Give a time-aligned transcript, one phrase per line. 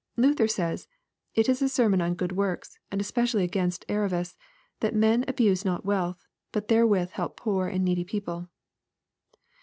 [0.17, 0.87] Lutner says,"
[1.35, 4.35] It is a sermon on good works, and especially against avarice,
[4.79, 8.49] that men abuse not wealth, but therewith help poor and needy people."